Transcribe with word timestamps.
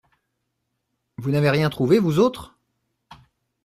Vous 1.19 1.29
n’avez 1.29 1.51
rien 1.51 1.69
trouvé, 1.69 1.99
vous 1.99 2.17
autres? 2.17 2.55